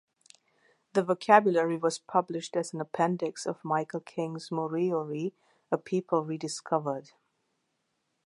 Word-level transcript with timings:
The 0.93 1.03
vocabulary 1.03 1.77
was 1.77 1.99
published 1.99 2.55
as 2.55 2.73
an 2.73 2.81
appendix 2.81 3.45
of 3.45 3.63
Michael 3.63 3.99
King's 3.99 4.49
"Moriori: 4.49 5.33
A 5.71 5.77
People 5.77 6.25
Rediscovered". 6.25 7.11